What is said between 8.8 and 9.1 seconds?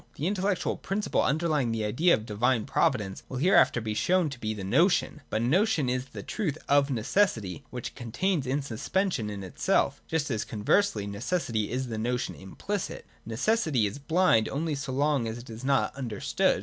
NECESSITY AND PROVIDENCE. 269